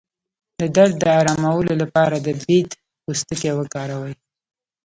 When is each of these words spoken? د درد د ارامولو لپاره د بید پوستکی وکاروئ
د 0.59 0.61
درد 0.75 0.95
د 1.01 1.05
ارامولو 1.19 1.73
لپاره 1.81 2.15
د 2.19 2.27
بید 2.43 2.69
پوستکی 3.03 3.51
وکاروئ 3.59 4.13